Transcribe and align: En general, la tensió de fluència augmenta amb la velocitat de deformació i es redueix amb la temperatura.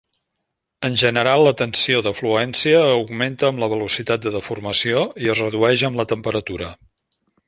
En 0.87 0.95
general, 0.99 1.41
la 1.47 1.51
tensió 1.57 1.99
de 2.07 2.13
fluència 2.19 2.79
augmenta 2.93 3.47
amb 3.49 3.61
la 3.65 3.69
velocitat 3.75 4.23
de 4.23 4.33
deformació 4.37 5.05
i 5.27 5.29
es 5.35 5.43
redueix 5.43 5.85
amb 5.91 6.01
la 6.01 6.07
temperatura. 6.15 6.71